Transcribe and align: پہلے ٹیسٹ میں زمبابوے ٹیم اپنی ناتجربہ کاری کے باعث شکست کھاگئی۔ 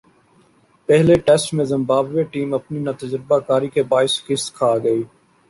پہلے 0.89 1.15
ٹیسٹ 1.25 1.53
میں 1.53 1.65
زمبابوے 1.65 2.23
ٹیم 2.31 2.53
اپنی 2.53 2.79
ناتجربہ 2.79 3.39
کاری 3.47 3.69
کے 3.75 3.83
باعث 3.91 4.11
شکست 4.17 4.53
کھاگئی۔ 4.55 5.01